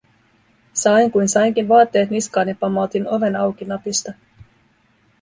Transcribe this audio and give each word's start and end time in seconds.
Sain 0.73 1.11
kuin 1.11 1.29
sainkin 1.29 1.67
vaatteet 1.69 2.09
niskaan 2.09 2.47
ja 2.47 2.55
pamautin 2.55 3.07
oven 3.09 3.35
auki 3.35 3.65
napista. 3.65 4.13